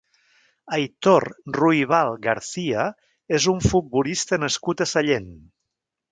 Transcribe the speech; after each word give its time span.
Aitor 0.75 1.25
Ruibal 1.57 2.09
García 2.23 2.85
és 3.39 3.45
un 3.53 3.61
futbolista 3.65 4.39
nascut 4.45 4.81
a 4.87 4.89
Sallent. 4.93 5.29